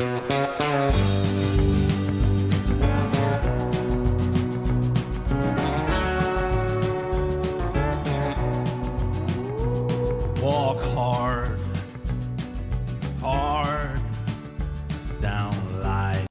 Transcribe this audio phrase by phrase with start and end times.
[0.00, 0.06] Walk
[10.94, 11.58] hard,
[13.20, 14.00] hard
[15.20, 16.28] down life.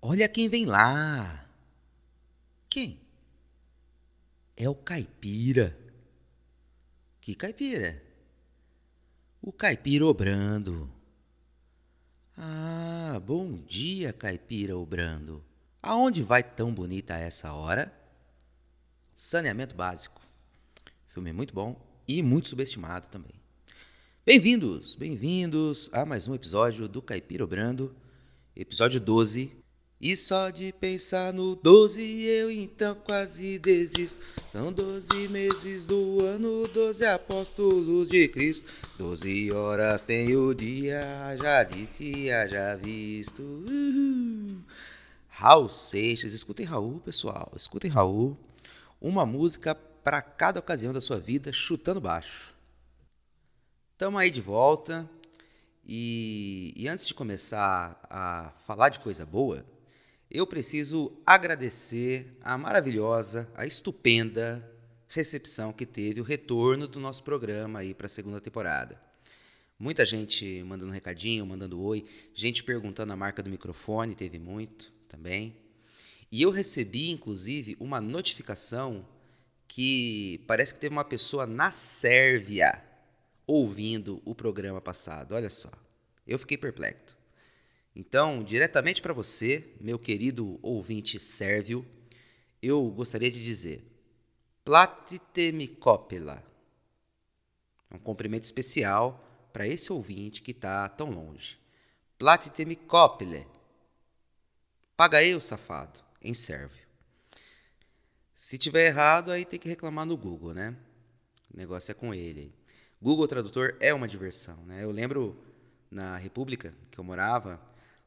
[0.00, 1.44] Olha quem vem lá.
[2.70, 3.00] Quem?
[4.56, 5.76] É o caipira.
[7.20, 8.07] Que caipira?
[9.48, 10.92] O caipira obrando.
[12.36, 15.42] Ah, bom dia, caipira obrando.
[15.82, 17.90] Aonde vai tão bonita essa hora?
[19.14, 20.20] Saneamento básico.
[21.14, 23.40] Filme muito bom e muito subestimado também.
[24.22, 27.96] Bem-vindos, bem-vindos a mais um episódio do Caipira Obrando,
[28.54, 29.56] episódio 12.
[30.00, 34.24] E só de pensar no 12 eu então quase desisto.
[34.52, 38.70] São 12 meses do ano, 12 apóstolos de Cristo.
[38.96, 42.04] 12 horas tem o dia, já dito,
[42.48, 43.42] já visto.
[43.42, 44.62] Uhul.
[45.26, 48.36] Raul Seixas, escutem Raul, pessoal, escutem Raul.
[49.00, 52.54] Uma música para cada ocasião da sua vida, chutando baixo.
[53.94, 55.10] Estamos aí de volta
[55.84, 59.64] e, e antes de começar a falar de coisa boa,
[60.30, 64.68] eu preciso agradecer a maravilhosa, a estupenda
[65.08, 69.00] recepção que teve o retorno do nosso programa aí para a segunda temporada.
[69.78, 72.04] Muita gente mandando recadinho, mandando oi,
[72.34, 75.56] gente perguntando a marca do microfone, teve muito também.
[76.30, 79.06] E eu recebi, inclusive, uma notificação
[79.66, 82.82] que parece que teve uma pessoa na Sérvia
[83.46, 85.34] ouvindo o programa passado.
[85.34, 85.70] Olha só,
[86.26, 87.17] eu fiquei perplexo.
[87.98, 91.84] Então, diretamente para você, meu querido ouvinte sérvio,
[92.62, 93.84] eu gostaria de dizer:
[94.64, 96.40] Platite mi copila.
[97.90, 101.58] É um cumprimento especial para esse ouvinte que está tão longe.
[102.16, 103.44] Platite mi copile.
[104.96, 106.86] Paga eu, safado, em sérvio.
[108.32, 110.76] Se tiver errado, aí tem que reclamar no Google, né?
[111.52, 112.54] O negócio é com ele.
[113.02, 114.84] Google Tradutor é uma diversão, né?
[114.84, 115.44] Eu lembro
[115.90, 117.60] na República que eu morava,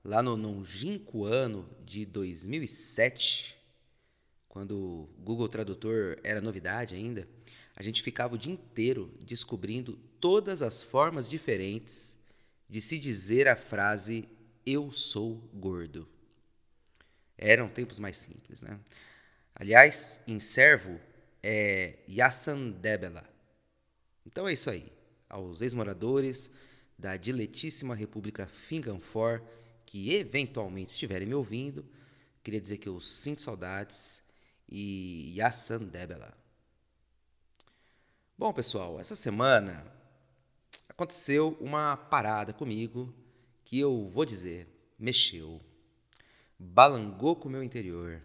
[0.03, 3.57] lá no longínquo ano de 2007,
[4.49, 7.27] quando o Google Tradutor era novidade ainda,
[7.75, 12.17] a gente ficava o dia inteiro descobrindo todas as formas diferentes
[12.67, 14.27] de se dizer a frase
[14.65, 16.07] eu sou gordo.
[17.37, 18.79] Eram tempos mais simples, né?
[19.55, 20.99] Aliás, em servo
[21.41, 23.27] é Yassandebela.
[24.25, 24.91] Então é isso aí.
[25.27, 26.49] Aos ex-moradores
[26.97, 29.41] da diletíssima República Finganfor,
[29.91, 31.85] que eventualmente estiverem me ouvindo,
[32.41, 34.23] queria dizer que eu sinto saudades
[34.65, 36.33] e Yassandebela.
[38.37, 39.85] Bom, pessoal, essa semana
[40.87, 43.13] aconteceu uma parada comigo
[43.65, 44.65] que eu vou dizer,
[44.97, 45.59] mexeu,
[46.57, 48.21] balangou com o meu interior.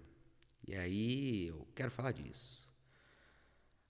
[0.69, 2.73] E aí eu quero falar disso.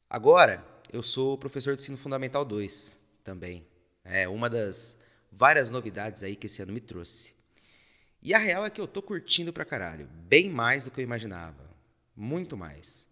[0.08, 3.66] Agora, eu sou professor de ensino fundamental 2 também.
[4.02, 4.96] É uma das
[5.30, 7.35] várias novidades aí que esse ano me trouxe.
[8.26, 11.04] E a real é que eu tô curtindo pra caralho, bem mais do que eu
[11.04, 11.64] imaginava,
[12.16, 13.06] muito mais.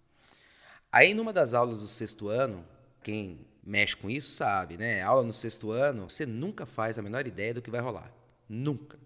[0.91, 2.67] Aí numa das aulas do sexto ano,
[3.01, 5.03] quem mexe com isso sabe, né?
[5.03, 8.13] Aula no sexto ano, você nunca faz a menor ideia do que vai rolar.
[8.49, 8.99] Nunca.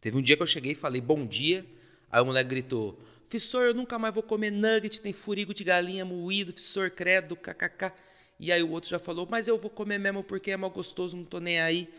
[0.00, 1.66] Teve um dia que eu cheguei e falei bom dia,
[2.12, 2.92] aí o moleque gritou:
[3.28, 7.90] Professor, eu nunca mais vou comer nugget, tem furigo de galinha moído, professor, credo, kkk.
[8.38, 11.16] E aí o outro já falou, mas eu vou comer mesmo porque é mal gostoso,
[11.16, 11.92] não tô nem aí.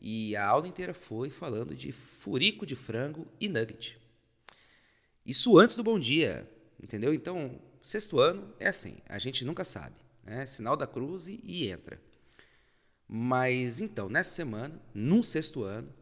[0.00, 3.98] E a aula inteira foi falando de furico de frango e nugget.
[5.26, 6.48] Isso antes do bom dia,
[6.82, 7.12] entendeu?
[7.12, 9.96] Então, sexto ano é assim, a gente nunca sabe.
[10.22, 10.46] Né?
[10.46, 12.00] Sinal da cruz e, entra.
[13.08, 15.92] Mas então, nessa semana, num sexto ano,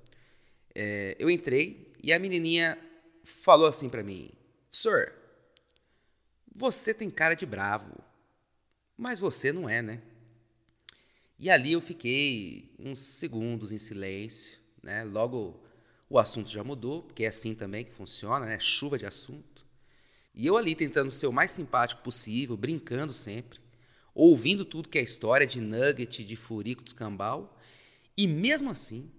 [0.75, 2.79] é, eu entrei e a menininha
[3.25, 4.31] falou assim para mim:
[4.71, 5.13] Sir,
[6.55, 7.97] você tem cara de bravo,
[8.97, 10.03] mas você não é, né?
[11.39, 15.05] E ali eu fiquei uns segundos em silêncio, né?
[15.05, 15.63] Logo
[16.09, 18.59] o assunto já mudou, porque é assim também que funciona, né?
[18.59, 19.67] Chuva de assunto.
[20.35, 23.59] E eu ali tentando ser o mais simpático possível, brincando sempre,
[24.15, 27.59] ouvindo tudo que é história de nugget, de furico, de escambau,
[28.17, 29.11] e mesmo assim,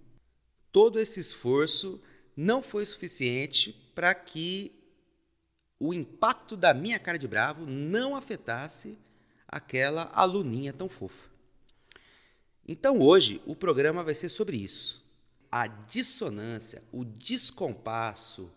[0.72, 2.02] todo esse esforço
[2.36, 4.72] não foi suficiente para que
[5.78, 8.98] o impacto da minha cara de bravo não afetasse
[9.46, 11.27] aquela aluninha tão fofa.
[12.68, 15.02] Então hoje o programa vai ser sobre isso.
[15.50, 18.52] A dissonância, o descompasso,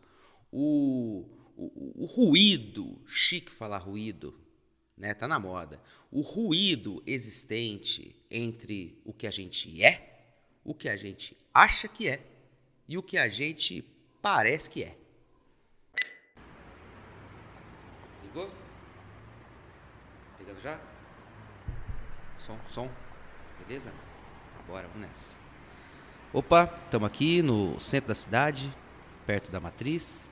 [0.51, 1.25] o,
[1.55, 4.37] o, o ruído, chique falar ruído,
[4.97, 5.13] né?
[5.13, 5.81] Tá na moda.
[6.11, 12.09] O ruído existente entre o que a gente é, o que a gente acha que
[12.09, 12.21] é
[12.89, 13.81] e o que a gente
[14.21, 14.97] parece que é.
[18.23, 18.51] Ligou?
[20.37, 20.77] Pegando já?
[22.45, 23.10] Som, som.
[23.67, 23.91] Beleza?
[24.67, 25.35] Bora, vamos nessa.
[26.33, 28.73] Opa, estamos aqui no centro da cidade,
[29.25, 30.29] perto da matriz.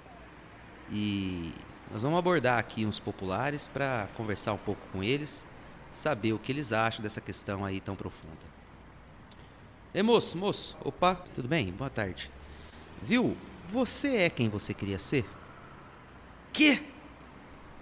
[0.89, 1.53] E
[1.91, 5.45] nós vamos abordar aqui uns populares para conversar um pouco com eles,
[5.93, 8.49] saber o que eles acham dessa questão aí tão profunda.
[9.93, 11.71] Ei, moço, moço, opa, tudo bem?
[11.71, 12.31] Boa tarde.
[13.01, 13.35] Viu?
[13.67, 15.25] Você é quem você queria ser?
[16.51, 16.83] Que?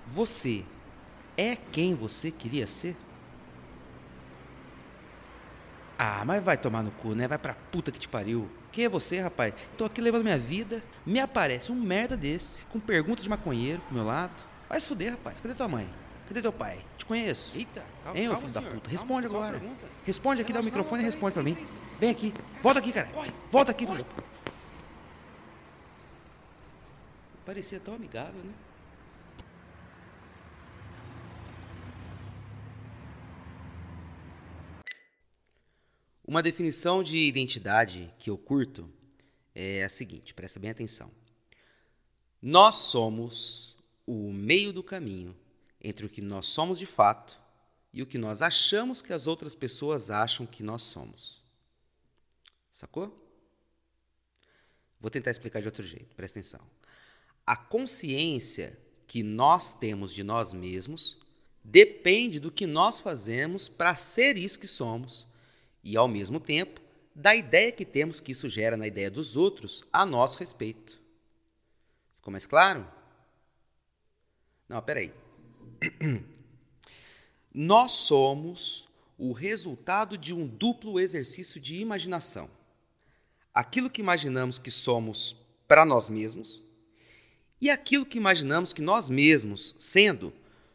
[0.08, 0.66] Você
[1.38, 2.96] é quem você queria ser?
[6.10, 7.28] Ah, mas vai tomar no cu, né?
[7.28, 8.50] Vai pra puta que te pariu.
[8.72, 9.54] Quem é você, rapaz?
[9.78, 10.82] Tô aqui levando minha vida.
[11.06, 14.42] Me aparece um merda desse, com pergunta de maconheiro pro meu lado.
[14.70, 15.42] Vai se fuder, rapaz.
[15.42, 15.90] Cadê tua mãe?
[16.30, 16.80] Cadê teu pai?
[16.98, 17.58] Te conheço.
[17.58, 18.74] Eita, calma, Hein, ô calma, filho da senhor.
[18.74, 18.82] puta?
[18.84, 19.62] Calma, Responde uma agora.
[20.06, 21.58] Responde aqui, dá o microfone e responde pra mim.
[22.00, 22.34] Vem aqui.
[22.64, 23.10] Volta aqui, cara.
[23.52, 23.98] Volta aqui, Corre.
[23.98, 24.08] filho.
[24.10, 24.28] da puta.
[27.46, 28.52] Parecia tão amigável, né?
[36.28, 38.92] Uma definição de identidade que eu curto
[39.56, 41.10] é a seguinte, presta bem atenção.
[42.42, 45.34] Nós somos o meio do caminho
[45.82, 47.40] entre o que nós somos de fato
[47.94, 51.42] e o que nós achamos que as outras pessoas acham que nós somos.
[52.74, 53.26] Sacou?
[55.00, 56.60] Vou tentar explicar de outro jeito, presta atenção.
[57.46, 58.78] A consciência
[59.08, 61.20] que nós temos de nós mesmos
[61.64, 65.27] depende do que nós fazemos para ser isso que somos
[65.88, 66.82] e, ao mesmo tempo,
[67.16, 71.02] da ideia que temos que isso gera na ideia dos outros a nosso respeito.
[72.18, 72.86] Ficou mais claro?
[74.68, 75.14] Não, peraí.
[77.54, 82.50] Nós somos o resultado de um duplo exercício de imaginação.
[83.54, 85.38] Aquilo que imaginamos que somos
[85.68, 86.62] para nós mesmos
[87.60, 90.32] e aquilo que imaginamos que nós mesmos, sendo,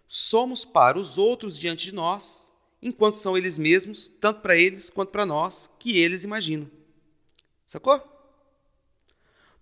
[0.09, 2.51] somos para os outros diante de nós,
[2.82, 6.69] enquanto são eles mesmos, tanto para eles quanto para nós, que eles imaginam.
[7.67, 8.02] Sacou?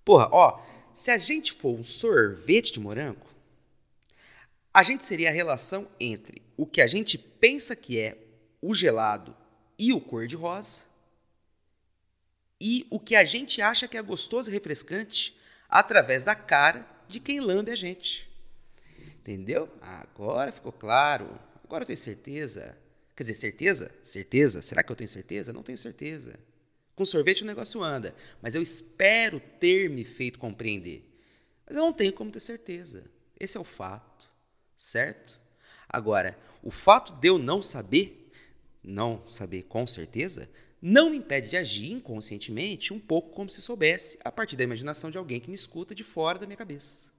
[0.05, 0.61] Porra, ó,
[0.93, 3.27] se a gente for um sorvete de morango,
[4.73, 8.19] a gente seria a relação entre o que a gente pensa que é
[8.63, 9.37] o gelado
[9.79, 10.85] e o cor-de-rosa
[12.61, 15.37] e o que a gente acha que é gostoso e refrescante
[15.69, 18.29] através da cara de quem lambe a gente.
[19.19, 19.69] Entendeu?
[19.81, 21.29] Agora ficou claro.
[21.65, 22.77] Agora eu tenho certeza.
[23.21, 23.91] Quer dizer, certeza?
[24.03, 24.63] Certeza?
[24.63, 25.53] Será que eu tenho certeza?
[25.53, 26.41] Não tenho certeza.
[26.97, 31.05] Com sorvete o negócio anda, mas eu espero ter me feito compreender.
[31.67, 33.05] Mas eu não tenho como ter certeza.
[33.39, 34.31] Esse é o fato,
[34.75, 35.39] certo?
[35.87, 38.33] Agora, o fato de eu não saber,
[38.83, 40.49] não saber com certeza,
[40.81, 45.11] não me impede de agir inconscientemente um pouco como se soubesse, a partir da imaginação
[45.11, 47.11] de alguém que me escuta de fora da minha cabeça.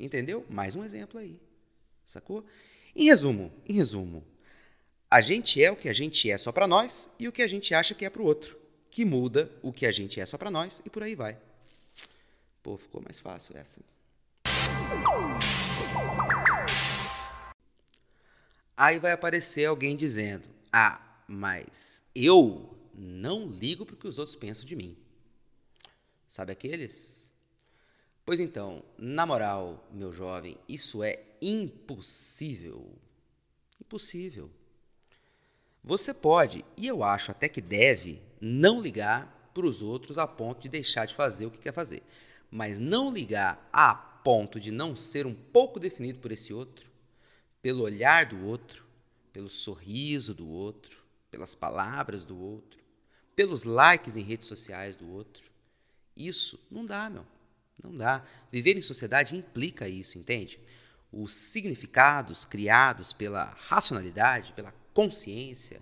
[0.00, 0.46] Entendeu?
[0.48, 1.38] Mais um exemplo aí.
[2.06, 2.42] Sacou?
[2.96, 4.24] Em resumo, em resumo,
[5.10, 7.46] a gente é o que a gente é só para nós e o que a
[7.46, 8.58] gente acha que é para o outro,
[8.90, 11.38] que muda o que a gente é só para nós e por aí vai.
[12.62, 13.80] Pô, ficou mais fácil essa.
[18.76, 24.66] Aí vai aparecer alguém dizendo: "Ah, mas eu não ligo para que os outros pensam
[24.66, 24.96] de mim".
[26.28, 27.32] Sabe aqueles?
[28.26, 32.94] Pois então, na moral, meu jovem, isso é impossível.
[33.80, 34.50] Impossível.
[35.82, 40.60] Você pode, e eu acho até que deve, não ligar para os outros a ponto
[40.60, 42.02] de deixar de fazer o que quer fazer.
[42.50, 46.90] Mas não ligar a ponto de não ser um pouco definido por esse outro,
[47.62, 48.84] pelo olhar do outro,
[49.32, 52.78] pelo sorriso do outro, pelas palavras do outro,
[53.34, 55.50] pelos likes em redes sociais do outro.
[56.16, 57.26] Isso não dá, meu.
[57.82, 58.24] Não dá.
[58.50, 60.58] Viver em sociedade implica isso, entende?
[61.12, 65.80] Os significados criados pela racionalidade, pela consciência,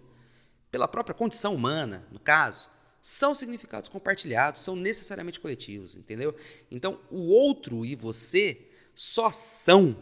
[0.71, 2.69] pela própria condição humana, no caso,
[3.01, 6.37] são significados compartilhados, são necessariamente coletivos, entendeu?
[6.71, 9.97] Então, o outro e você só são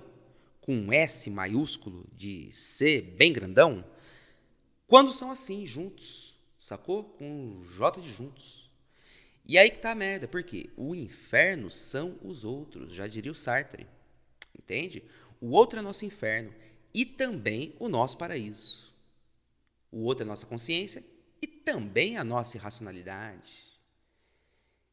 [0.61, 3.85] com um S maiúsculo de C bem grandão
[4.89, 7.05] quando são assim, juntos, sacou?
[7.05, 8.69] Com J de juntos.
[9.45, 13.35] E aí que tá a merda, porque o inferno são os outros, já diria o
[13.37, 13.87] Sartre.
[14.59, 15.05] Entende?
[15.41, 16.53] O outro é nosso inferno
[16.93, 18.84] e também o nosso paraíso.
[19.95, 21.05] O outro é a nossa consciência
[21.41, 23.53] e também a nossa irracionalidade.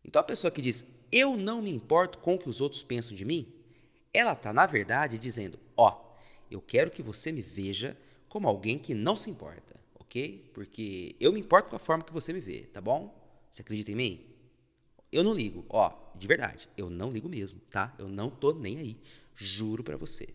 [0.05, 3.15] Então a pessoa que diz eu não me importo com o que os outros pensam
[3.15, 3.51] de mim,
[4.13, 6.15] ela está, na verdade, dizendo: ó,
[6.51, 7.98] eu quero que você me veja
[8.29, 10.51] como alguém que não se importa, ok?
[10.53, 13.12] Porque eu me importo com a forma que você me vê, tá bom?
[13.50, 14.25] Você acredita em mim?
[15.12, 17.96] Eu não ligo, ó, de verdade, eu não ligo mesmo, tá?
[17.98, 19.01] Eu não tô nem aí,
[19.36, 20.29] juro pra você.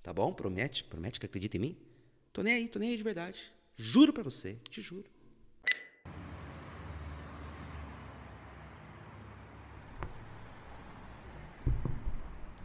[0.00, 0.32] Tá bom?
[0.32, 0.84] Promete?
[0.84, 1.76] Promete que acredita em mim?
[2.32, 3.52] Tô nem aí, tô nem aí de verdade.
[3.82, 5.06] Juro pra você, te juro.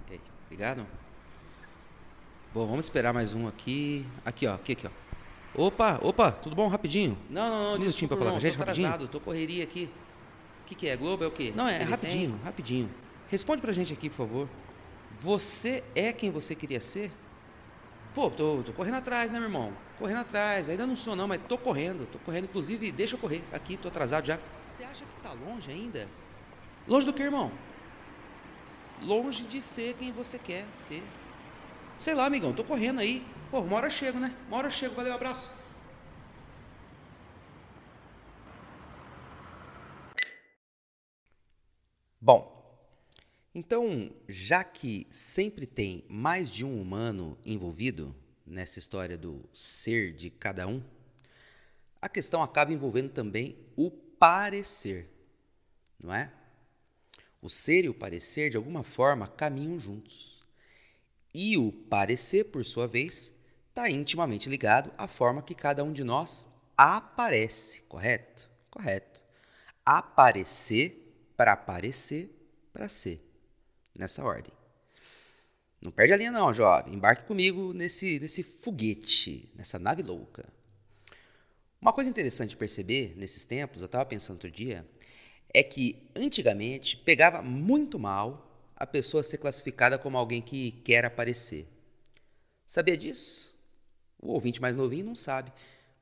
[0.10, 0.86] E aí, ligado?
[2.54, 4.06] Bom, vamos esperar mais um aqui.
[4.26, 4.92] Aqui, ó, aqui, aqui, ó.
[5.68, 6.68] Opa, opa, tudo bom?
[6.68, 7.18] Rapidinho.
[7.30, 7.76] Não, não, não.
[7.76, 8.88] Um minutinho pra falar com a gente, tô rapidinho.
[8.88, 9.90] atrasado, tô correria aqui.
[10.64, 10.98] O que, que é?
[10.98, 11.54] Globo é o quê?
[11.56, 12.90] Não, é Ele rapidinho, rapidinho.
[13.30, 14.50] Responde pra gente aqui, por favor.
[15.22, 17.10] Você é quem você queria ser?
[18.16, 19.74] Pô, tô, tô correndo atrás, né, meu irmão?
[20.00, 20.70] Correndo atrás.
[20.70, 22.08] Ainda não sou, não, mas tô correndo.
[22.10, 22.46] Tô correndo.
[22.46, 23.44] Inclusive, deixa eu correr.
[23.52, 24.40] Aqui, tô atrasado já.
[24.70, 26.08] Você acha que tá longe ainda?
[26.88, 27.52] Longe do que, irmão?
[29.02, 31.04] Longe de ser quem você quer ser.
[31.98, 32.54] Sei lá, amigão.
[32.54, 33.22] Tô correndo aí.
[33.52, 34.34] Pô, uma hora eu chego, né?
[34.48, 34.96] Uma hora eu chego.
[34.96, 35.52] Valeu, abraço.
[42.22, 42.55] Bom,
[43.58, 48.14] então, já que sempre tem mais de um humano envolvido
[48.46, 50.84] nessa história do ser de cada um,
[52.02, 55.10] a questão acaba envolvendo também o parecer,
[55.98, 56.34] não é?
[57.42, 60.44] O ser e o parecer, de alguma forma, caminham juntos.
[61.34, 63.34] E o parecer, por sua vez,
[63.70, 68.50] está intimamente ligado à forma que cada um de nós aparece, correto?
[68.70, 69.24] Correto.
[69.86, 72.30] Aparecer para aparecer
[72.74, 73.25] para ser.
[73.98, 74.52] Nessa ordem.
[75.82, 76.94] Não perde a linha não, jovem.
[76.94, 80.46] Embarque comigo nesse, nesse foguete, nessa nave louca.
[81.80, 84.88] Uma coisa interessante de perceber nesses tempos, eu estava pensando outro dia,
[85.54, 91.68] é que antigamente pegava muito mal a pessoa ser classificada como alguém que quer aparecer.
[92.68, 93.56] Sabia disso?
[94.20, 95.54] O ouvinte mais novinho não sabe,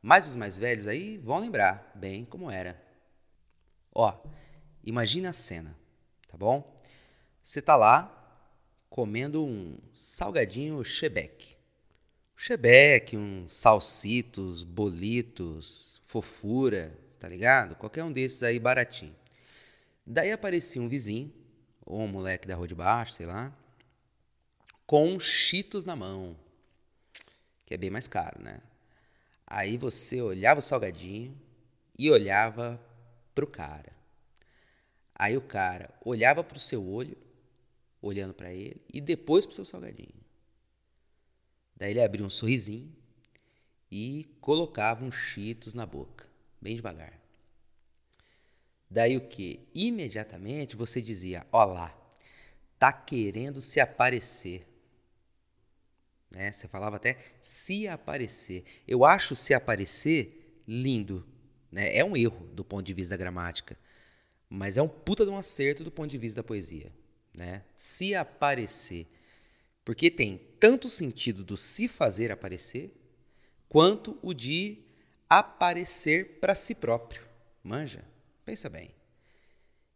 [0.02, 2.82] mas os mais velhos aí vão lembrar bem como era.
[3.94, 4.18] Ó,
[4.84, 5.78] imagina a cena,
[6.30, 6.82] tá bom?
[7.44, 8.10] Você tá lá
[8.90, 11.58] comendo um salgadinho chebeque.
[12.38, 17.76] Chebeque, um salsitos, bolitos, fofura, tá ligado?
[17.76, 19.14] Qualquer um desses aí baratinho.
[20.06, 21.34] Daí aparecia um vizinho,
[21.86, 23.54] ou um moleque da rua de baixo, sei lá,
[24.86, 26.38] com cheetos na mão,
[27.66, 28.62] que é bem mais caro, né?
[29.46, 31.38] Aí você olhava o salgadinho
[32.00, 32.80] e olhava
[33.36, 33.92] pro cara.
[35.14, 37.18] Aí o cara olhava pro seu olho,
[38.04, 40.14] olhando para ele, e depois pro seu salgadinho.
[41.76, 42.94] Daí ele abria um sorrisinho
[43.90, 46.28] e colocava uns cheetos na boca,
[46.62, 47.20] bem devagar.
[48.90, 49.68] Daí o que?
[49.74, 51.98] Imediatamente você dizia: Ó lá,
[52.78, 54.68] tá querendo se aparecer.
[56.30, 56.52] Né?
[56.52, 58.64] Você falava até se aparecer.
[58.88, 61.26] Eu acho se aparecer lindo.
[61.72, 61.96] Né?
[61.96, 63.78] É um erro do ponto de vista da gramática,
[64.50, 66.92] mas é um puta de um acerto do ponto de vista da poesia.
[67.34, 67.64] Né?
[67.76, 69.08] Se aparecer.
[69.84, 72.94] Porque tem tanto o sentido do se fazer aparecer,
[73.68, 74.84] quanto o de
[75.30, 77.24] aparecer para si próprio.
[77.64, 78.06] Manja?
[78.46, 78.94] Pensa bem.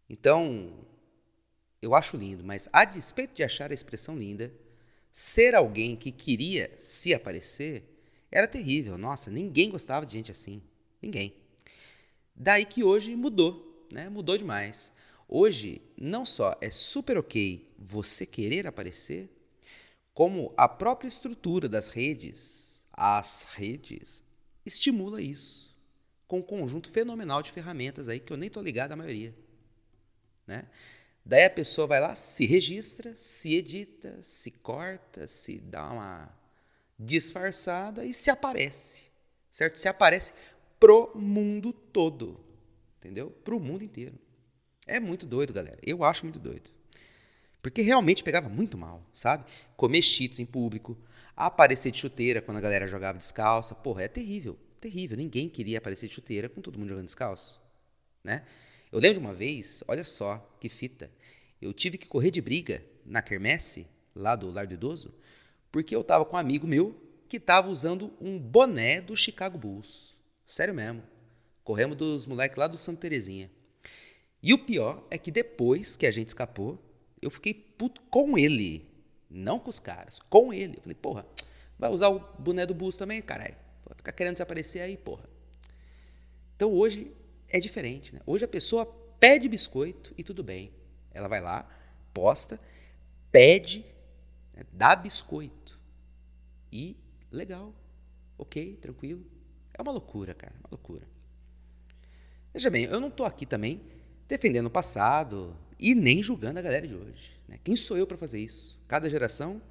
[0.10, 0.74] Então,
[1.82, 4.52] eu acho lindo, mas a despeito de achar a expressão linda,
[5.12, 7.98] ser alguém que queria se aparecer
[8.32, 8.98] era terrível.
[8.98, 10.62] Nossa, ninguém gostava de gente assim.
[11.02, 11.36] Ninguém.
[12.36, 14.10] Daí que hoje mudou, né?
[14.10, 14.92] Mudou demais.
[15.28, 19.30] Hoje, não só é super ok você querer aparecer,
[20.14, 24.24] como a própria estrutura das redes, as redes,
[24.66, 25.76] estimula isso,
[26.28, 29.36] com um conjunto fenomenal de ferramentas aí que eu nem tô ligado à maioria.
[30.46, 30.66] Né?
[31.26, 36.38] Daí a pessoa vai lá, se registra, se edita, se corta, se dá uma
[36.98, 39.04] disfarçada e se aparece,
[39.52, 39.78] certo?
[39.78, 40.34] Se aparece
[40.80, 42.40] pro mundo todo,
[42.98, 43.30] entendeu?
[43.44, 44.18] Pro mundo inteiro.
[44.88, 45.78] É muito doido, galera.
[45.86, 46.72] Eu acho muito doido.
[47.62, 49.44] Porque realmente pegava muito mal, sabe?
[49.76, 50.98] Comer cheetos em público,
[51.36, 53.76] aparecer de chuteira quando a galera jogava descalça.
[53.76, 55.18] Porra, é terrível, terrível.
[55.18, 57.62] Ninguém queria aparecer de chuteira com todo mundo jogando descalço,
[58.24, 58.44] né?
[58.92, 61.12] Eu lembro de uma vez, olha só que fita.
[61.62, 65.14] Eu tive que correr de briga na quermesse, lá do Lar do Idoso,
[65.72, 66.96] porque eu tava com um amigo meu
[67.28, 70.16] que tava usando um boné do Chicago Bulls.
[70.46, 71.04] Sério mesmo.
[71.64, 73.52] Corremos dos moleques lá do Santa Terezinha.
[74.42, 76.80] E o pior é que depois que a gente escapou,
[77.22, 78.88] eu fiquei puto com ele.
[79.30, 80.78] Não com os caras, com ele.
[80.78, 81.26] Eu falei, porra,
[81.78, 83.56] vai usar o boné do Bulls também, caralho?
[83.96, 85.28] Ficar querendo desaparecer aí, porra.
[86.56, 87.12] Então hoje
[87.50, 88.22] é diferente, né?
[88.26, 88.86] Hoje a pessoa
[89.20, 90.72] pede biscoito e tudo bem.
[91.12, 91.68] Ela vai lá,
[92.14, 92.60] posta,
[93.32, 93.86] pede,
[94.54, 95.80] né, dá biscoito.
[96.72, 96.98] E
[97.32, 97.74] legal,
[98.38, 99.26] ok, tranquilo.
[99.74, 101.08] É uma loucura, cara, uma loucura.
[102.54, 103.82] Veja bem, eu não estou aqui também
[104.28, 107.38] defendendo o passado e nem julgando a galera de hoje.
[107.48, 107.60] Né?
[107.64, 108.80] Quem sou eu para fazer isso?
[108.88, 109.62] Cada geração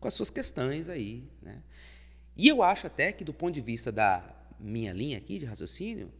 [0.00, 1.24] com as suas questões aí.
[1.42, 1.62] Né?
[2.36, 4.24] E eu acho até que, do ponto de vista da
[4.58, 6.10] minha linha aqui de raciocínio,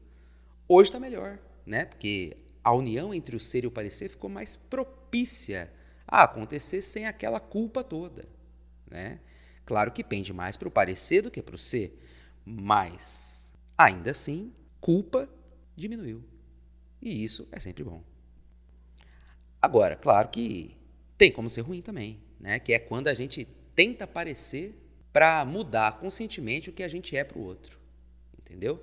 [0.69, 1.85] hoje está melhor, né?
[1.85, 5.73] porque a união entre o ser e o parecer ficou mais propícia
[6.07, 8.25] a acontecer sem aquela culpa toda.
[8.91, 9.21] Né?
[9.65, 12.01] Claro que pende mais para o parecer do que para o ser,
[12.45, 15.29] mas ainda assim, culpa
[15.75, 16.23] diminuiu.
[17.01, 18.03] E isso é sempre bom.
[19.61, 20.77] Agora, claro que
[21.19, 22.59] tem como ser ruim também, né?
[22.59, 24.75] Que é quando a gente tenta parecer
[25.13, 27.79] para mudar conscientemente o que a gente é para o outro.
[28.39, 28.83] Entendeu?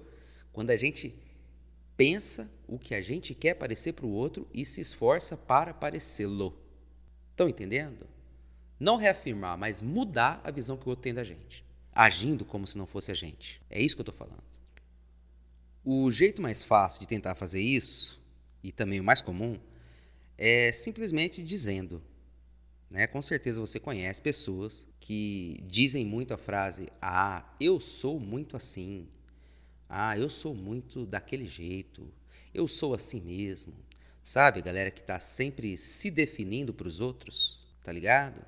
[0.52, 1.16] Quando a gente
[1.96, 6.58] pensa o que a gente quer parecer para o outro e se esforça para parecê-lo.
[7.32, 8.08] Estão entendendo?
[8.80, 11.64] Não reafirmar, mas mudar a visão que o outro tem da gente.
[11.94, 13.62] Agindo como se não fosse a gente.
[13.70, 14.44] É isso que eu estou falando.
[15.86, 18.18] O jeito mais fácil de tentar fazer isso,
[18.64, 19.60] e também o mais comum,
[20.38, 22.02] é simplesmente dizendo.
[22.90, 23.06] Né?
[23.06, 29.10] Com certeza você conhece pessoas que dizem muito a frase: Ah, eu sou muito assim.
[29.90, 32.08] Ah, eu sou muito daquele jeito.
[32.54, 33.74] Eu sou assim mesmo.
[34.24, 38.42] Sabe, galera que está sempre se definindo para os outros, tá ligado?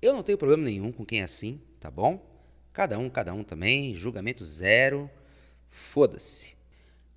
[0.00, 2.24] Eu não tenho problema nenhum com quem é assim, tá bom?
[2.72, 5.10] Cada um, cada um também, julgamento zero,
[5.70, 6.61] foda-se.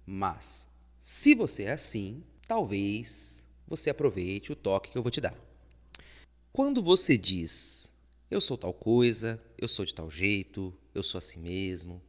[0.05, 0.67] Mas,
[1.01, 5.35] se você é assim, talvez você aproveite o toque que eu vou te dar.
[6.53, 7.91] Quando você diz,
[8.29, 12.01] eu sou tal coisa, eu sou de tal jeito, eu sou assim mesmo,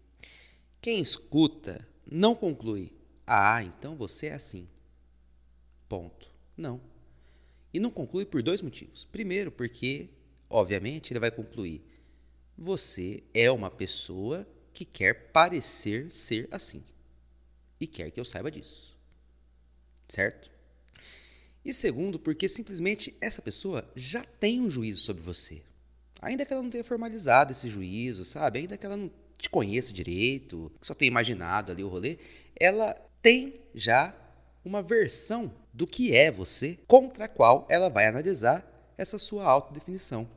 [0.80, 2.92] quem escuta não conclui,
[3.26, 4.68] ah, então você é assim.
[5.88, 6.30] Ponto.
[6.56, 6.80] Não.
[7.72, 9.04] E não conclui por dois motivos.
[9.04, 10.08] Primeiro, porque,
[10.48, 11.84] obviamente, ele vai concluir:
[12.56, 16.82] você é uma pessoa que quer parecer ser assim
[17.80, 18.96] e quer que eu saiba disso.
[20.08, 20.50] Certo?
[21.64, 25.62] E segundo, porque simplesmente essa pessoa já tem um juízo sobre você.
[26.22, 28.60] Ainda que ela não tenha formalizado esse juízo, sabe?
[28.60, 32.18] Ainda que ela não te conheça direito, só tenha imaginado ali o rolê,
[32.58, 34.14] ela tem já
[34.64, 38.64] uma versão do que é você, contra a qual ela vai analisar
[38.96, 40.28] essa sua autodefinição.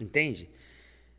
[0.00, 0.48] Entende?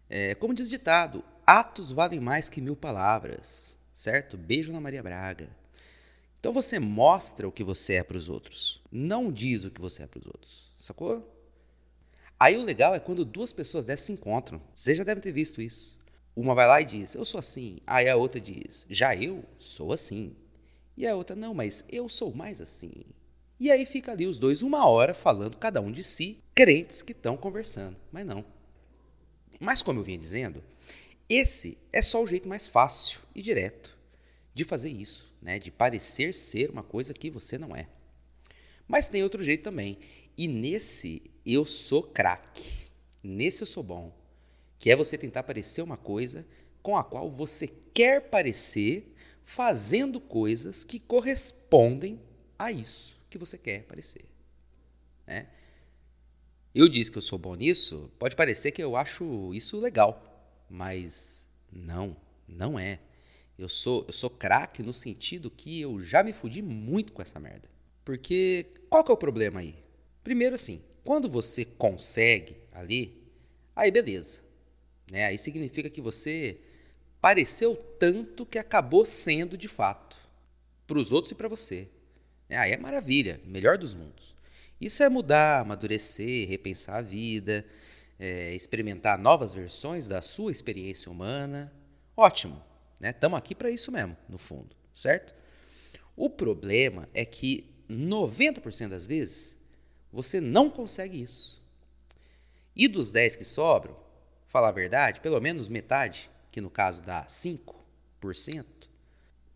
[0.09, 4.37] É, como diz ditado, atos valem mais que mil palavras certo?
[4.37, 5.49] Beijo na Maria Braga.
[6.39, 10.03] Então você mostra o que você é para os outros, não diz o que você
[10.03, 11.35] é para os outros, sacou?
[12.39, 14.61] Aí o legal é quando duas pessoas dessas se encontram.
[14.73, 15.99] Você já deve ter visto isso.
[16.33, 17.79] Uma vai lá e diz, eu sou assim.
[17.85, 20.33] Aí a outra diz, já eu sou assim.
[20.95, 22.93] E a outra, não, mas eu sou mais assim.
[23.59, 27.11] E aí fica ali os dois uma hora falando cada um de si, crentes que
[27.11, 27.97] estão conversando.
[28.13, 28.45] Mas não.
[29.59, 30.63] Mas como eu vinha dizendo,
[31.29, 33.95] esse é só o jeito mais fácil e direto
[34.53, 35.59] de fazer isso, né?
[35.59, 37.87] de parecer ser uma coisa que você não é.
[38.87, 39.99] Mas tem outro jeito também.
[40.35, 42.87] E nesse eu sou craque.
[43.21, 44.11] Nesse eu sou bom.
[44.79, 46.45] Que é você tentar parecer uma coisa
[46.81, 49.13] com a qual você quer parecer,
[49.43, 52.19] fazendo coisas que correspondem
[52.57, 54.25] a isso que você quer parecer.
[55.27, 55.47] Né?
[56.73, 60.28] Eu disse que eu sou bom nisso, pode parecer que eu acho isso legal.
[60.69, 62.15] Mas não,
[62.47, 62.99] não é.
[63.57, 67.39] Eu sou, eu sou craque no sentido que eu já me fudi muito com essa
[67.39, 67.69] merda.
[68.05, 69.75] Porque qual que é o problema aí?
[70.23, 73.21] Primeiro assim, quando você consegue ali,
[73.75, 74.39] aí beleza.
[75.11, 75.25] Né?
[75.25, 76.59] Aí significa que você
[77.19, 80.17] pareceu tanto que acabou sendo de fato.
[80.87, 81.87] Para os outros e para você.
[82.47, 84.35] É, aí é maravilha, melhor dos mundos.
[84.79, 87.65] Isso é mudar, amadurecer, repensar a vida,
[88.19, 91.73] é, experimentar novas versões da sua experiência humana,
[92.15, 92.61] ótimo.
[93.01, 93.39] Estamos né?
[93.39, 95.33] aqui para isso mesmo, no fundo, certo?
[96.17, 99.57] O problema é que 90% das vezes
[100.11, 101.63] você não consegue isso.
[102.75, 103.97] E dos 10 que sobram,
[104.47, 108.65] falar a verdade, pelo menos metade, que no caso dá 5%,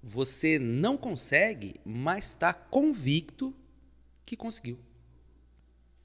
[0.02, 3.54] você não consegue, mas está convicto
[4.26, 4.80] que conseguiu.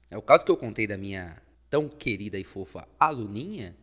[0.09, 3.75] É o caso que eu contei da minha tão querida e fofa aluninha,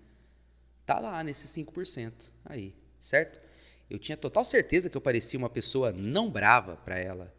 [0.84, 2.12] tá lá nesses 5%
[2.44, 3.40] aí, certo?
[3.88, 7.32] Eu tinha total certeza que eu parecia uma pessoa não brava para ela,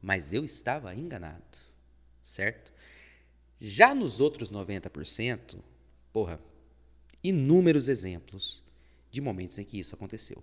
[0.00, 1.58] mas eu estava enganado,
[2.22, 2.72] certo?
[3.60, 5.58] Já nos outros 90%,
[6.12, 6.40] porra,
[7.22, 8.62] inúmeros exemplos
[9.10, 10.42] de momentos em que isso aconteceu.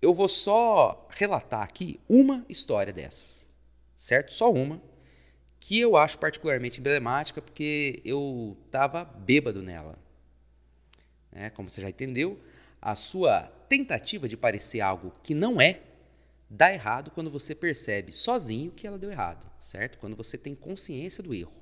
[0.00, 3.46] Eu vou só relatar aqui uma história dessas,
[3.96, 4.32] certo?
[4.32, 4.80] Só uma
[5.60, 9.98] que eu acho particularmente emblemática porque eu estava bêbado nela.
[11.32, 12.40] É, como você já entendeu,
[12.80, 15.82] a sua tentativa de parecer algo que não é
[16.48, 19.98] dá errado quando você percebe sozinho que ela deu errado, certo?
[19.98, 21.52] Quando você tem consciência do erro.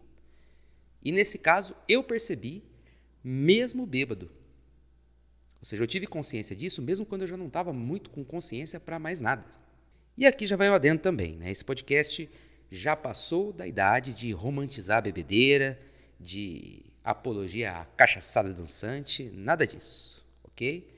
[1.02, 2.62] E nesse caso, eu percebi
[3.22, 4.30] mesmo bêbado.
[5.58, 8.78] Ou seja, eu tive consciência disso mesmo quando eu já não estava muito com consciência
[8.78, 9.44] para mais nada.
[10.16, 11.50] E aqui já vai o adendo também, né?
[11.50, 12.28] Esse podcast
[12.70, 15.78] já passou da idade de romantizar a bebedeira,
[16.18, 20.92] de apologia à cachaçada dançante, nada disso, ok?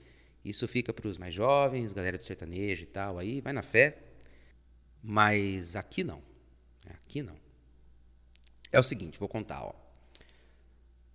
[0.44, 3.98] Isso fica para os mais jovens, galera do sertanejo e tal, aí vai na fé.
[5.02, 6.22] Mas aqui não.
[6.88, 7.36] Aqui não.
[8.72, 9.74] É o seguinte, vou contar, ó.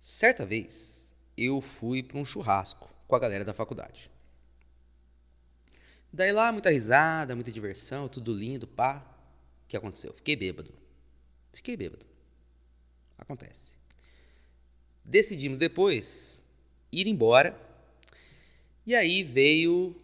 [0.00, 4.10] Certa vez eu fui para um churrasco com a galera da faculdade.
[6.12, 9.04] Daí lá, muita risada, muita diversão, tudo lindo, pá.
[9.64, 10.12] O que aconteceu?
[10.12, 10.72] Fiquei bêbado.
[11.52, 12.04] Fiquei bêbado.
[13.18, 13.76] Acontece.
[15.04, 16.42] Decidimos depois
[16.90, 17.58] ir embora
[18.86, 19.96] e aí veio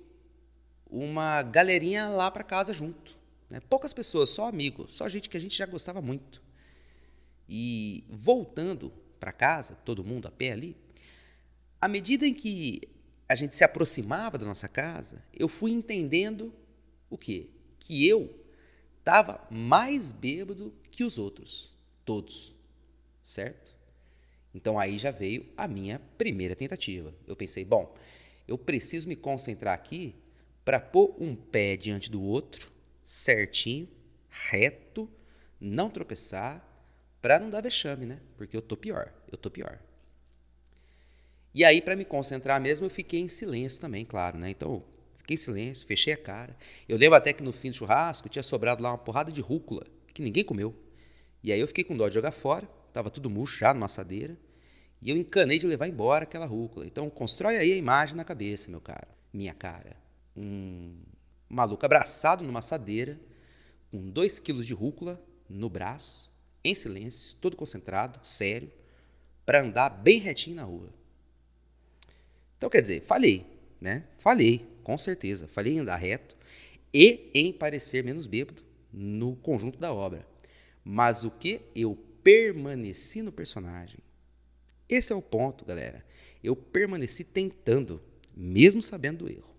[0.91, 3.19] uma galerinha lá para casa junto.
[3.49, 3.61] Né?
[3.61, 6.43] Poucas pessoas, só amigos, só gente que a gente já gostava muito.
[7.49, 10.77] E voltando para casa, todo mundo a pé ali,
[11.81, 12.83] à medida em que
[13.29, 16.53] a gente se aproximava da nossa casa, eu fui entendendo
[17.09, 17.51] o quê?
[17.79, 18.40] Que eu
[19.11, 21.69] estava mais bêbado que os outros,
[22.05, 22.55] todos,
[23.25, 23.77] certo?
[24.55, 27.13] Então aí já veio a minha primeira tentativa.
[27.27, 27.93] Eu pensei, bom,
[28.47, 30.15] eu preciso me concentrar aqui
[30.65, 32.71] para pôr um pé diante do outro,
[33.05, 33.89] certinho,
[34.29, 35.11] reto,
[35.61, 36.65] não tropeçar,
[37.21, 38.21] para não dar vexame, né?
[38.37, 39.79] Porque eu tô pior, eu tô pior.
[41.53, 44.51] E aí, para me concentrar mesmo, eu fiquei em silêncio também, claro, né?
[44.51, 44.85] Então,
[45.31, 46.57] fiquei em silêncio, fechei a cara.
[46.89, 49.85] Eu lembro até que no fim do churrasco tinha sobrado lá uma porrada de rúcula,
[50.13, 50.75] que ninguém comeu.
[51.43, 54.37] E aí eu fiquei com dó de jogar fora, tava tudo murcho já numa assadeira.
[55.01, 56.85] E eu encanei de levar embora aquela rúcula.
[56.85, 59.09] Então, constrói aí a imagem na cabeça, meu cara.
[59.33, 59.97] Minha cara.
[60.37, 60.95] Um
[61.49, 63.19] maluco abraçado numa assadeira,
[63.91, 66.31] com dois quilos de rúcula no braço,
[66.63, 68.71] em silêncio, todo concentrado, sério,
[69.47, 70.93] para andar bem retinho na rua.
[72.59, 73.50] Então, quer dizer, falhei,
[73.81, 74.05] né?
[74.83, 75.47] Com certeza.
[75.47, 76.37] Falhei em andar reto
[76.93, 78.63] e em parecer menos bêbado
[78.93, 80.27] no conjunto da obra.
[80.85, 81.61] Mas o que?
[81.75, 84.01] Eu permaneci no personagem.
[84.89, 86.05] Esse é o ponto, galera.
[86.43, 88.01] Eu permaneci tentando,
[88.35, 89.51] mesmo sabendo do erro.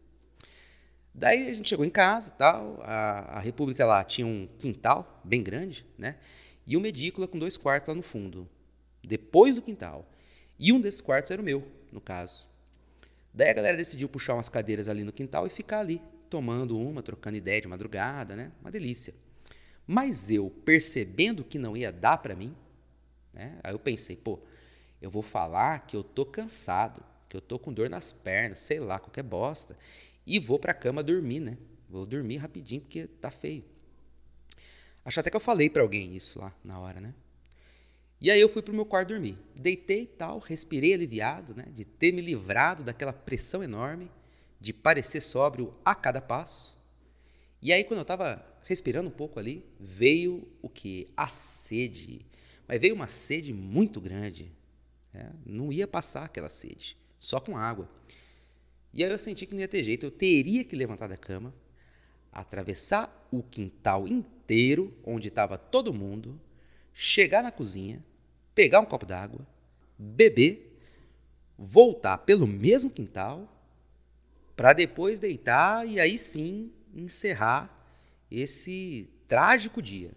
[1.14, 5.44] Daí a gente chegou em casa, tal, a, a República lá tinha um quintal bem
[5.44, 6.18] grande, né?
[6.66, 8.48] E uma edícula com dois quartos lá no fundo,
[9.04, 10.10] depois do quintal.
[10.58, 12.48] E um desses quartos era o meu, no caso.
[13.34, 17.02] Daí a galera decidiu puxar umas cadeiras ali no quintal e ficar ali, tomando uma,
[17.02, 18.52] trocando ideia de madrugada, né?
[18.62, 19.13] Uma delícia.
[19.88, 22.56] Mas eu, percebendo que não ia dar para mim,
[23.34, 23.58] né?
[23.63, 24.39] Aí eu pensei, pô,
[25.02, 28.80] eu vou falar que eu tô cansado, que eu tô com dor nas pernas, sei
[28.80, 29.78] lá, qualquer bosta,
[30.26, 31.58] e vou para a cama dormir, né?
[31.89, 33.63] Vou dormir rapidinho porque tá feio.
[35.04, 37.13] Acho até que eu falei para alguém isso lá na hora, né?
[38.22, 39.36] E aí eu fui pro meu quarto dormir.
[39.56, 44.12] Deitei e tal, respirei aliviado, né, de ter me livrado daquela pressão enorme,
[44.60, 46.78] de parecer sóbrio a cada passo.
[47.60, 51.08] E aí quando eu estava respirando um pouco ali, veio o que?
[51.18, 52.24] A sede.
[52.68, 54.52] Mas veio uma sede muito grande,
[55.14, 57.90] é, não ia passar aquela sede, só com água.
[58.94, 61.54] E aí eu senti que não ia ter jeito, eu teria que levantar da cama,
[62.32, 66.40] atravessar o quintal inteiro, onde estava todo mundo,
[66.94, 68.04] chegar na cozinha,
[68.54, 69.46] pegar um copo d'água,
[69.98, 70.80] beber,
[71.58, 73.48] voltar pelo mesmo quintal,
[74.56, 77.70] para depois deitar e aí sim encerrar
[78.30, 80.12] esse trágico dia.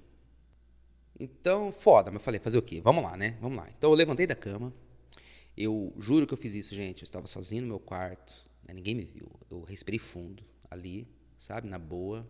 [1.19, 2.81] Então, foda, mas eu falei, fazer o quê?
[2.81, 3.37] Vamos lá, né?
[3.41, 3.69] Vamos lá.
[3.77, 4.73] Então eu levantei da cama,
[5.57, 7.03] eu juro que eu fiz isso, gente.
[7.03, 8.75] Eu estava sozinho no meu quarto, né?
[8.75, 9.31] ninguém me viu.
[9.49, 11.07] Eu respirei fundo ali,
[11.39, 12.29] sabe, na boa.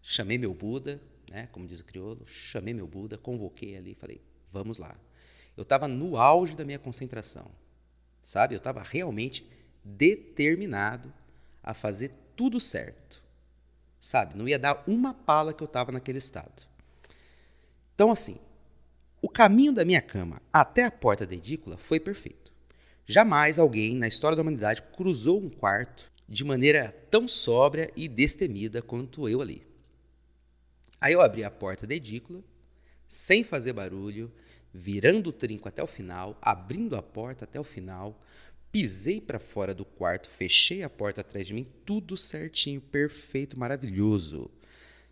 [0.00, 1.48] Chamei meu Buda, né?
[1.48, 4.20] Como diz o crioulo, chamei meu Buda, convoquei ali, falei,
[4.52, 4.96] vamos lá.
[5.56, 7.50] Eu estava no auge da minha concentração,
[8.22, 8.54] sabe?
[8.54, 9.48] Eu estava realmente
[9.82, 11.12] determinado
[11.62, 13.22] a fazer tudo certo,
[13.98, 14.36] sabe?
[14.36, 16.66] Não ia dar uma pala que eu estava naquele estado.
[17.94, 18.38] Então, assim,
[19.22, 22.52] o caminho da minha cama até a porta da edícula foi perfeito.
[23.06, 28.82] Jamais alguém na história da humanidade cruzou um quarto de maneira tão sóbria e destemida
[28.82, 29.66] quanto eu ali.
[31.00, 32.42] Aí eu abri a porta da edícula,
[33.08, 34.32] sem fazer barulho,
[34.76, 38.20] virando o trinco até o final, abrindo a porta até o final,
[38.70, 44.50] pisei para fora do quarto, fechei a porta atrás de mim, tudo certinho, perfeito, maravilhoso.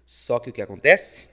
[0.05, 1.31] Só que o que acontece?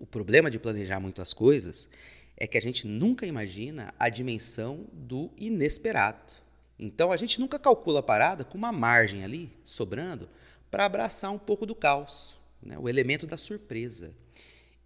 [0.00, 1.88] O problema de planejar muito as coisas
[2.36, 6.34] é que a gente nunca imagina a dimensão do inesperado.
[6.78, 10.28] Então a gente nunca calcula a parada com uma margem ali sobrando
[10.70, 12.76] para abraçar um pouco do caos, né?
[12.78, 14.12] o elemento da surpresa.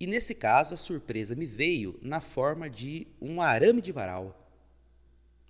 [0.00, 4.50] E nesse caso, a surpresa me veio na forma de um arame de varal.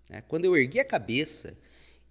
[0.09, 0.23] Né?
[0.27, 1.57] Quando eu ergui a cabeça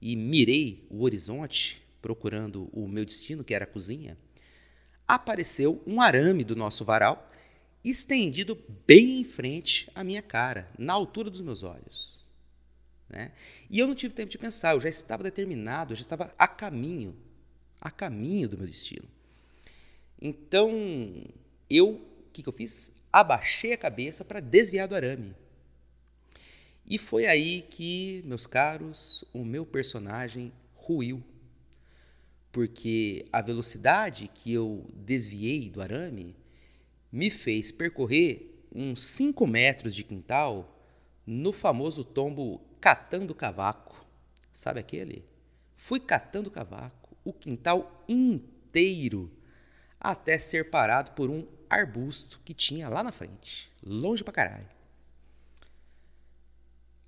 [0.02, 4.18] e mirei o horizonte, procurando o meu destino, que era a cozinha,
[5.06, 7.30] apareceu um arame do nosso varal
[7.84, 12.26] estendido bem em frente à minha cara, na altura dos meus olhos.
[13.10, 13.32] Né?
[13.70, 16.48] E eu não tive tempo de pensar, eu já estava determinado, eu já estava a
[16.48, 17.16] caminho,
[17.82, 19.08] a caminho do meu destino.
[20.22, 20.72] Então,
[21.70, 22.94] eu, que, que eu fiz?
[23.12, 25.36] Abaixei a cabeça para desviar do arame.
[26.86, 31.24] E foi aí que, meus caros, o meu personagem ruiu.
[32.52, 36.36] Porque a velocidade que eu desviei do arame
[37.12, 40.84] me fez percorrer uns 5 metros de quintal
[41.26, 44.06] no famoso tombo catando cavaco.
[44.52, 45.24] Sabe aquele?
[45.76, 49.32] Fui catando cavaco, o quintal inteiro,
[50.00, 54.70] até ser parado por um arbusto que tinha lá na frente, longe pra caralho.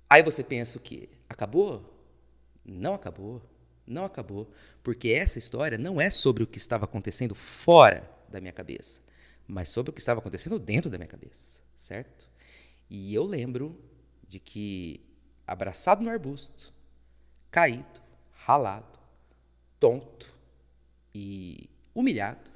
[0.08, 1.08] Aí você pensa o quê?
[1.28, 1.90] Acabou?
[2.64, 3.42] Não acabou.
[3.86, 4.52] Não acabou.
[4.82, 9.00] Porque essa história não é sobre o que estava acontecendo fora da minha cabeça,
[9.48, 12.28] mas sobre o que estava acontecendo dentro da minha cabeça, certo?
[12.90, 13.78] E eu lembro
[14.28, 15.00] de que,
[15.46, 16.72] abraçado no arbusto,
[17.50, 18.02] caído,
[18.32, 18.98] ralado,
[19.80, 20.34] tonto
[21.14, 22.51] e humilhado,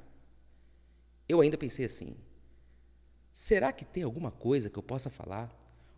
[1.27, 2.15] eu ainda pensei assim:
[3.33, 5.53] será que tem alguma coisa que eu possa falar?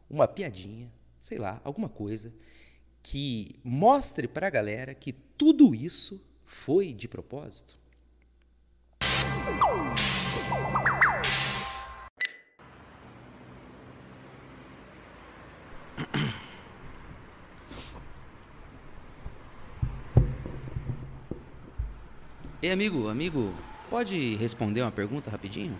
[0.10, 2.34] Uma piadinha, sei lá, alguma coisa
[3.04, 7.78] que mostre para a galera que tudo isso foi de propósito?
[22.62, 23.54] E amigo, amigo,
[23.90, 25.78] pode responder uma pergunta rapidinho?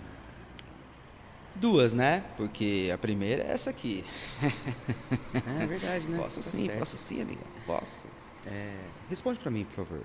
[1.56, 2.24] Duas, né?
[2.38, 4.06] Porque a primeira é essa aqui.
[5.62, 6.18] é verdade, né?
[6.18, 6.80] Posso tá sim, certo.
[6.80, 7.44] posso sim, amiga.
[7.66, 8.08] Posso.
[8.46, 10.04] É, responde para mim, por favor.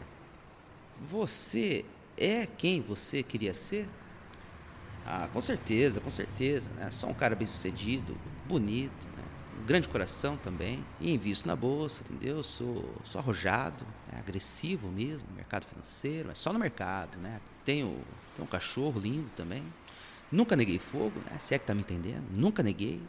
[1.08, 1.84] Você
[2.16, 3.88] é quem você queria ser?
[5.06, 6.70] Ah, com certeza, com certeza.
[6.70, 6.90] Né?
[6.90, 9.22] Só um cara bem sucedido, bonito, né?
[9.60, 10.84] um grande coração também.
[11.00, 12.42] E invisto na bolsa, entendeu?
[12.42, 14.18] Sou, sou arrojado, né?
[14.18, 17.40] agressivo mesmo, mercado financeiro, mas só no mercado, né?
[17.64, 18.00] Tenho,
[18.34, 19.64] tenho um cachorro lindo também.
[20.30, 21.38] Nunca neguei fogo, né?
[21.38, 22.24] Se é que tá me entendendo.
[22.30, 23.00] Nunca neguei.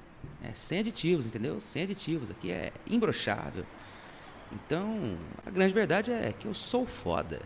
[0.41, 0.52] Né?
[0.54, 1.60] Sem aditivos, entendeu?
[1.60, 2.30] Sem aditivos.
[2.30, 3.65] Aqui é imbrochável.
[4.52, 7.41] Então, a grande verdade é que eu sou foda.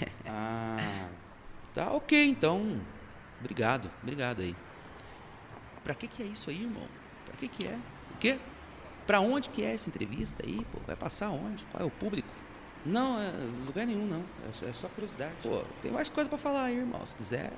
[0.26, 1.08] ah,
[1.74, 2.80] tá ok, então.
[3.40, 4.54] Obrigado, obrigado aí.
[5.82, 6.86] Pra que que é isso aí, irmão?
[7.24, 7.78] Pra que que é?
[8.14, 8.38] O quê?
[9.06, 10.78] Pra onde que é essa entrevista aí, pô?
[10.86, 11.64] Vai passar onde?
[11.66, 12.28] Qual é o público?
[12.86, 13.32] Não, é
[13.66, 14.24] lugar nenhum, não.
[14.48, 15.34] É só, é só curiosidade.
[15.42, 17.04] Pô, tem mais coisa pra falar aí, irmão.
[17.04, 17.52] Se quiser,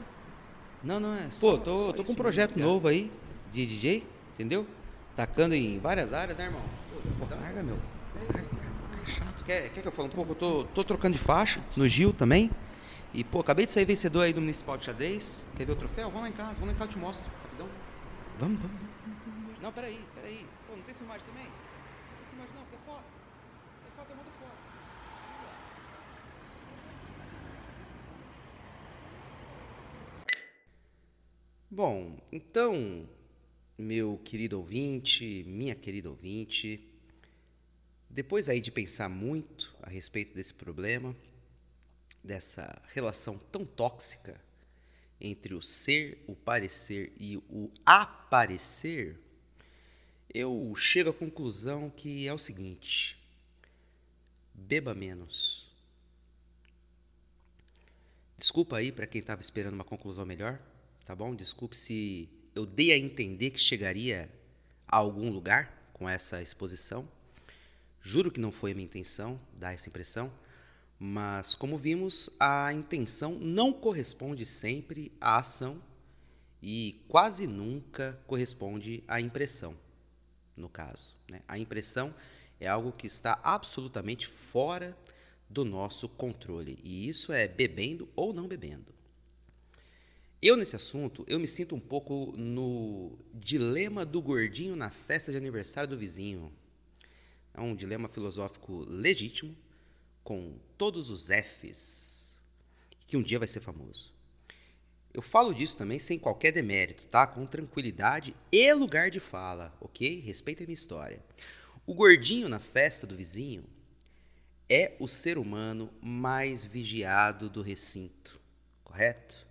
[0.83, 1.31] não, não é.
[1.31, 3.13] Só, Pô, tô, tô com um projeto mesmo, novo aí
[3.53, 4.67] de DJ, entendeu?
[5.15, 6.63] Tacando em várias áreas, né, irmão?
[7.19, 7.79] Pô, larga, meu.
[8.15, 9.45] Larga, cara, chato.
[9.45, 10.33] Quer, quer que eu fale um pouco?
[10.33, 12.51] Eu tô, tô trocando de faixa no Gil também.
[13.13, 15.45] E, pô, acabei de sair vencedor aí do Municipal de Xadrez.
[15.57, 16.09] Quer ver o troféu?
[16.09, 17.31] Vamos lá em casa, vamos lá em casa, eu te mostro.
[17.43, 17.69] Rapidão.
[18.39, 19.19] Vamos, vamos, vamos.
[19.27, 19.63] vamos.
[19.63, 20.47] Não, peraí, peraí.
[20.67, 21.45] Pô, não tem filmagem também?
[21.45, 23.05] Não tem filmagem não, quer foto?
[23.85, 24.69] Quer foto, eu mando foto.
[31.71, 33.07] Bom, então,
[33.77, 36.83] meu querido ouvinte, minha querida ouvinte,
[38.09, 41.15] depois aí de pensar muito a respeito desse problema,
[42.25, 44.41] dessa relação tão tóxica
[45.21, 49.21] entre o ser, o parecer e o aparecer,
[50.33, 53.23] eu chego à conclusão que é o seguinte:
[54.55, 55.71] beba menos.
[58.39, 60.59] Desculpa aí para quem estava esperando uma conclusão melhor
[61.09, 61.35] tá bom?
[61.35, 64.31] Desculpe se eu dei a entender que chegaria
[64.87, 67.09] a algum lugar com essa exposição.
[68.03, 70.31] Juro que não foi a minha intenção dar essa impressão,
[70.99, 75.83] mas como vimos, a intenção não corresponde sempre à ação
[76.63, 79.75] e quase nunca corresponde à impressão,
[80.55, 81.17] no caso.
[81.31, 81.41] Né?
[81.49, 82.15] A impressão
[82.61, 84.95] é algo que está absolutamente fora
[85.49, 88.98] do nosso controle, e isso é bebendo ou não bebendo.
[90.41, 95.37] Eu, nesse assunto, eu me sinto um pouco no dilema do gordinho na festa de
[95.37, 96.53] aniversário do vizinho.
[97.53, 99.57] É um dilema filosófico legítimo,
[100.23, 102.39] com todos os Fs,
[103.09, 104.15] que um dia vai ser famoso.
[105.13, 107.27] Eu falo disso também sem qualquer demérito, tá?
[107.27, 110.21] Com tranquilidade e lugar de fala, ok?
[110.21, 111.21] Respeita a minha história.
[111.85, 113.65] O gordinho na festa do vizinho
[114.69, 118.41] é o ser humano mais vigiado do recinto,
[118.85, 119.48] correto?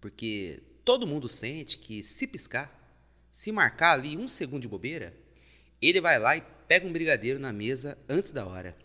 [0.00, 2.74] Porque todo mundo sente que se piscar,
[3.32, 5.14] se marcar ali um segundo de bobeira,
[5.80, 8.76] ele vai lá e pega um brigadeiro na mesa antes da hora.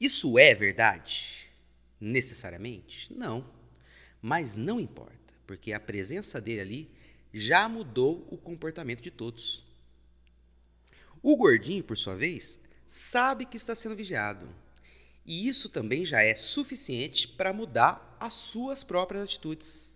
[0.00, 1.50] Isso é verdade?
[2.00, 3.12] Necessariamente?
[3.12, 3.44] Não.
[4.22, 6.90] Mas não importa, porque a presença dele ali
[7.32, 9.64] já mudou o comportamento de todos.
[11.22, 14.48] O gordinho, por sua vez, sabe que está sendo vigiado.
[15.24, 19.92] E isso também já é suficiente para mudar as suas próprias atitudes.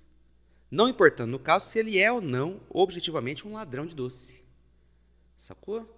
[0.70, 4.42] Não importando, no caso, se ele é ou não objetivamente um ladrão de doce.
[5.36, 5.88] Sacou?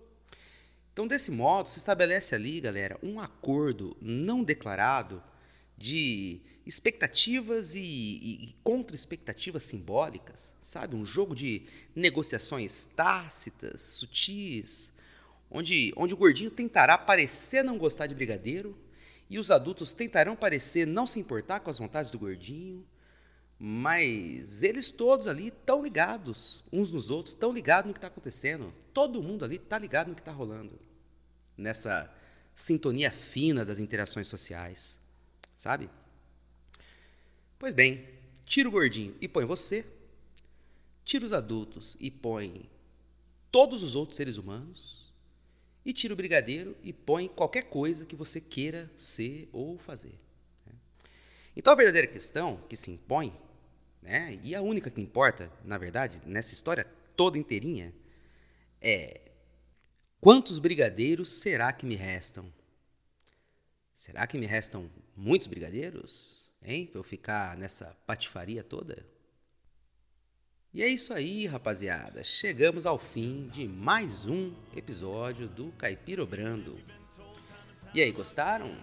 [0.93, 5.23] Então, desse modo, se estabelece ali, galera, um acordo não declarado
[5.77, 10.97] de expectativas e, e, e contra-expectativas simbólicas, sabe?
[10.97, 11.62] Um jogo de
[11.95, 14.91] negociações tácitas, sutis,
[15.51, 18.77] onde, onde o gordinho tentará parecer não gostar de brigadeiro
[19.29, 22.87] e os adultos tentarão parecer não se importar com as vontades do gordinho,
[23.59, 28.73] mas eles todos ali estão ligados uns nos outros, estão ligados no que está acontecendo.
[28.93, 30.79] Todo mundo ali está ligado no que está rolando,
[31.57, 32.12] nessa
[32.55, 35.01] sintonia fina das interações sociais,
[35.55, 35.91] sabe?
[37.59, 38.07] Pois bem,
[38.45, 39.85] tira o gordinho e põe você,
[41.05, 42.69] tira os adultos e põe
[43.51, 45.06] todos os outros seres humanos,
[45.87, 50.18] e tira o brigadeiro e põe qualquer coisa que você queira ser ou fazer.
[50.66, 50.72] Né?
[51.55, 53.33] Então a verdadeira questão que se impõe,
[54.03, 57.94] né, e a única que importa, na verdade, nessa história toda inteirinha,
[58.81, 59.20] é
[60.20, 62.53] quantos brigadeiros será que me restam?
[63.94, 66.53] Será que me restam muitos brigadeiros?
[66.62, 66.88] Hein?
[66.88, 69.07] Para eu ficar nessa patifaria toda?
[70.77, 72.23] E é isso aí, rapaziada.
[72.23, 76.79] Chegamos ao fim de mais um episódio do Caipirobrando.
[77.95, 78.77] E aí, gostaram?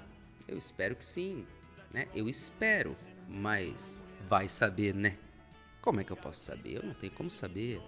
[0.48, 1.46] Eu espero que sim,
[1.94, 2.08] né?
[2.16, 2.98] Eu espero,
[3.30, 5.20] mas vai saber, né?
[5.84, 6.78] Como é que eu posso saber?
[6.78, 7.80] Eu não tenho como saber.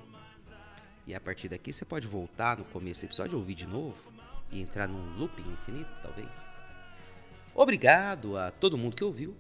[1.07, 4.13] E a partir daqui você pode voltar no começo do episódio, ouvir de novo
[4.51, 6.29] e entrar num looping infinito, talvez.
[7.55, 9.35] Obrigado a todo mundo que ouviu.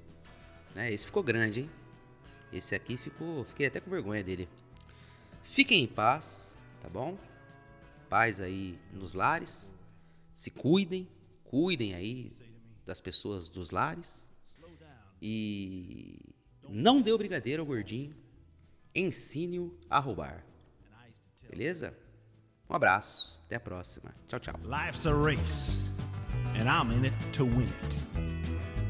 [0.73, 0.91] Né?
[0.91, 1.84] Esse ficou grande, hein?
[2.51, 3.43] Esse aqui ficou.
[3.43, 4.47] Fiquei até com vergonha dele.
[5.43, 7.17] Fiquem em paz, tá bom?
[8.09, 9.73] Paz aí nos lares.
[10.33, 11.07] Se cuidem,
[11.43, 12.35] cuidem aí
[12.85, 14.29] das pessoas dos lares.
[15.21, 16.19] E
[16.67, 18.15] não dê o brigadeiro ao gordinho.
[18.93, 20.45] Ensine-o a roubar.
[21.49, 21.97] Beleza?
[22.69, 23.41] Um abraço.
[23.45, 24.13] Até a próxima.
[24.27, 24.55] Tchau, tchau.
[24.63, 25.77] Life's a race,
[26.55, 27.97] and I'm in it to win it.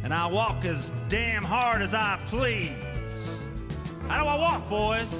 [0.04, 2.85] And I walk as damn hard as I please.
[4.08, 5.16] How do I walk, boys?